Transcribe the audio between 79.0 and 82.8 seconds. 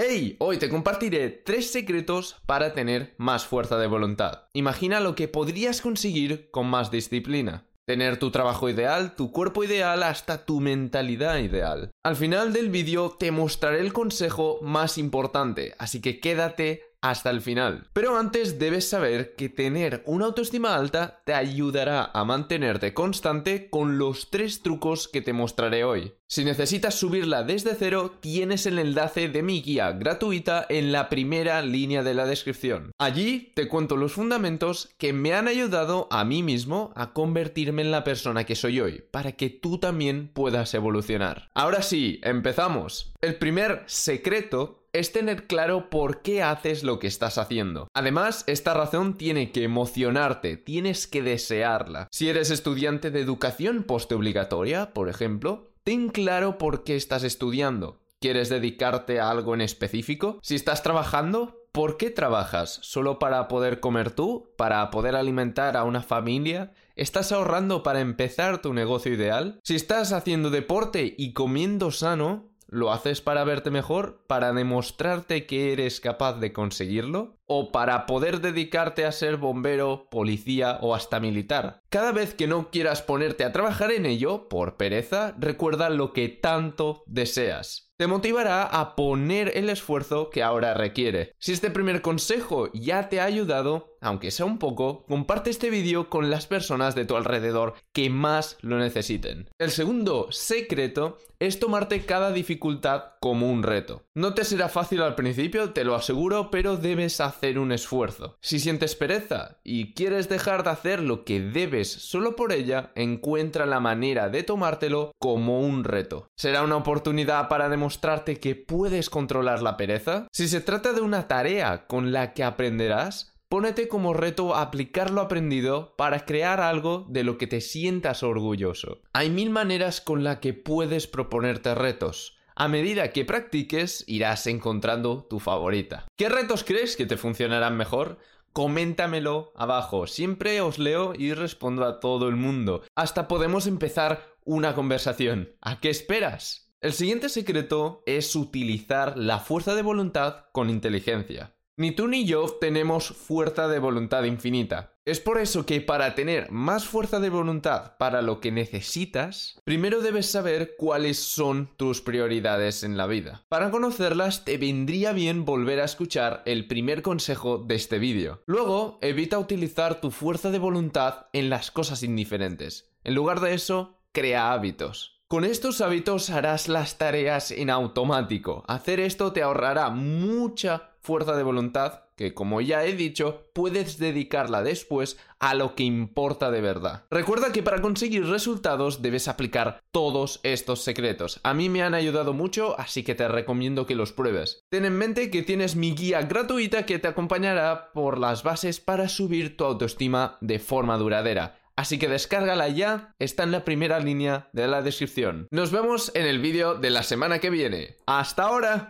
a ser bombero, policía o hasta militar? Cada vez que no